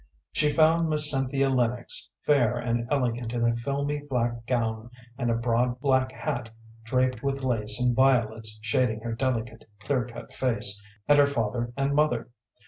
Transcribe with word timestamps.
She 0.31 0.51
found 0.51 0.89
Miss 0.89 1.11
Cynthia 1.11 1.51
Lennox, 1.51 2.09
fair 2.25 2.57
and 2.57 2.87
elegant 2.89 3.33
in 3.33 3.45
a 3.47 3.55
filmy 3.55 3.99
black 3.99 4.47
gown, 4.47 4.89
and 5.15 5.29
a 5.29 5.35
broad 5.35 5.79
black 5.79 6.11
hat 6.11 6.49
draped 6.83 7.21
with 7.21 7.43
lace 7.43 7.79
and 7.79 7.95
violets 7.95 8.57
shading 8.63 9.01
her 9.01 9.13
delicate, 9.13 9.69
clear 9.79 10.05
cut 10.07 10.33
face, 10.33 10.81
and 11.07 11.19
her 11.19 11.27
father 11.27 11.71
and 11.77 11.93
mother. 11.93 12.29